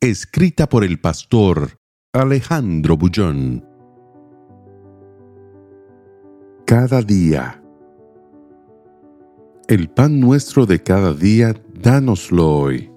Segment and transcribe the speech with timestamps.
[0.00, 1.80] Escrita por el pastor
[2.12, 3.66] Alejandro Bullón.
[6.64, 7.60] Cada día.
[9.66, 12.92] El pan nuestro de cada día, dánoslo hoy.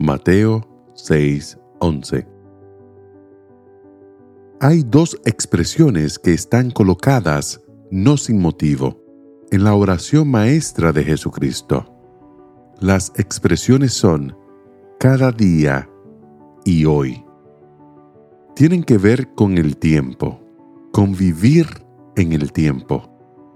[0.00, 2.26] Mateo 6:11.
[4.58, 7.60] Hay dos expresiones que están colocadas,
[7.92, 9.00] no sin motivo,
[9.52, 11.86] en la oración maestra de Jesucristo.
[12.80, 14.36] Las expresiones son
[14.98, 15.88] cada día
[16.64, 17.24] y hoy.
[18.54, 20.40] Tienen que ver con el tiempo,
[20.92, 21.66] con vivir
[22.16, 23.08] en el tiempo,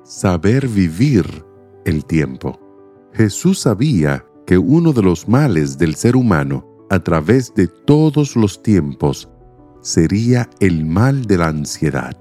[0.05, 1.45] saber vivir
[1.85, 2.59] el tiempo.
[3.13, 8.63] Jesús sabía que uno de los males del ser humano a través de todos los
[8.63, 9.29] tiempos
[9.83, 12.17] sería el mal de la ansiedad.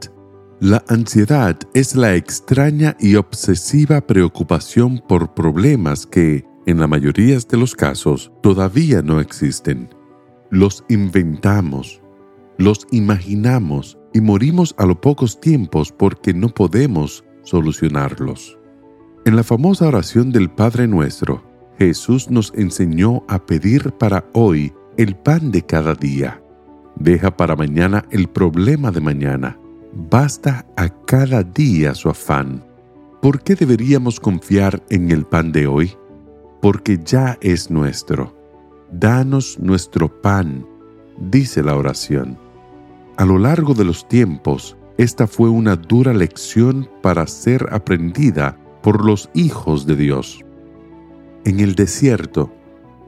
[0.60, 7.58] La ansiedad es la extraña y obsesiva preocupación por problemas que, en la mayoría de
[7.58, 9.90] los casos, todavía no existen.
[10.56, 12.02] Los inventamos,
[12.58, 18.58] los imaginamos y morimos a los pocos tiempos porque no podemos solucionarlos.
[19.26, 21.44] En la famosa oración del Padre Nuestro,
[21.78, 26.42] Jesús nos enseñó a pedir para hoy el pan de cada día.
[26.96, 29.60] Deja para mañana el problema de mañana.
[30.10, 32.64] Basta a cada día su afán.
[33.22, 35.92] ¿Por qué deberíamos confiar en el pan de hoy?
[36.62, 38.45] Porque ya es nuestro.
[38.92, 40.66] Danos nuestro pan,
[41.18, 42.38] dice la oración.
[43.18, 49.04] A lo largo de los tiempos, esta fue una dura lección para ser aprendida por
[49.04, 50.40] los hijos de Dios.
[51.46, 52.54] En el desierto,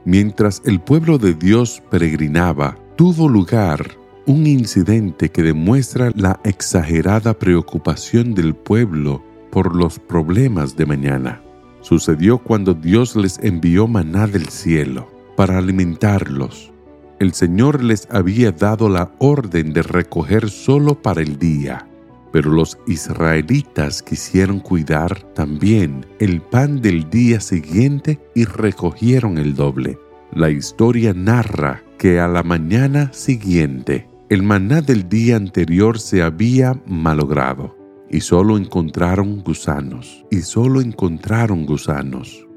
[0.04, 3.86] mientras el pueblo de Dios peregrinaba, tuvo lugar
[4.26, 11.40] un incidente que demuestra la exagerada preocupación del pueblo por los problemas de mañana.
[11.80, 16.72] Sucedió cuando Dios les envió maná del cielo para alimentarlos.
[17.20, 21.88] El Señor les había dado la orden de recoger solo para el día
[22.32, 29.98] pero los israelitas quisieron cuidar también el pan del día siguiente y recogieron el doble.
[30.32, 36.78] La historia narra que a la mañana siguiente el maná del día anterior se había
[36.86, 37.76] malogrado
[38.10, 42.47] y solo encontraron gusanos, y solo encontraron gusanos.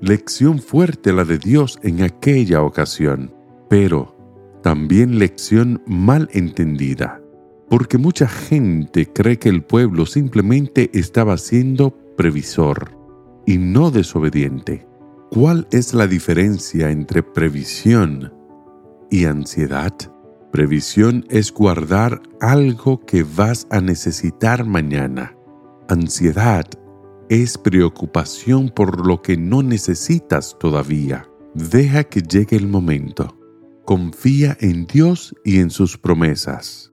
[0.00, 3.34] Lección fuerte la de Dios en aquella ocasión,
[3.68, 4.14] pero
[4.62, 7.20] también lección mal entendida
[7.68, 12.96] porque mucha gente cree que el pueblo simplemente estaba siendo previsor
[13.46, 14.86] y no desobediente.
[15.30, 18.32] ¿Cuál es la diferencia entre previsión
[19.10, 19.92] y ansiedad?
[20.52, 25.36] Previsión es guardar algo que vas a necesitar mañana.
[25.88, 26.66] Ansiedad
[27.28, 31.28] es preocupación por lo que no necesitas todavía.
[31.54, 33.36] Deja que llegue el momento.
[33.84, 36.92] Confía en Dios y en sus promesas.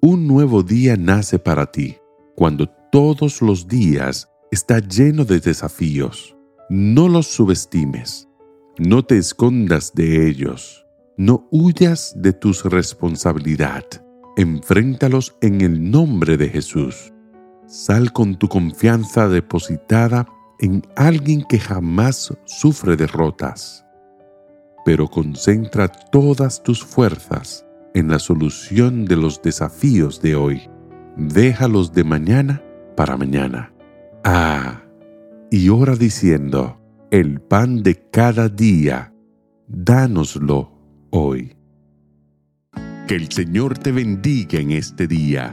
[0.00, 1.96] Un nuevo día nace para ti
[2.34, 6.36] cuando todos los días está lleno de desafíos.
[6.70, 8.28] No los subestimes,
[8.78, 10.86] no te escondas de ellos,
[11.16, 13.84] no huyas de tus responsabilidad.
[14.36, 17.12] Enfréntalos en el nombre de Jesús.
[17.70, 20.26] Sal con tu confianza depositada
[20.58, 23.86] en alguien que jamás sufre derrotas,
[24.84, 27.64] pero concentra todas tus fuerzas
[27.94, 30.68] en la solución de los desafíos de hoy.
[31.16, 32.60] Déjalos de mañana
[32.96, 33.72] para mañana.
[34.24, 34.82] Ah,
[35.52, 36.76] y ora diciendo,
[37.12, 39.14] el pan de cada día,
[39.68, 40.72] dánoslo
[41.10, 41.56] hoy.
[43.06, 45.52] Que el Señor te bendiga en este día.